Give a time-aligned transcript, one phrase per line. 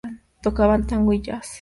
[0.41, 1.49] Tocaban tango y jazz.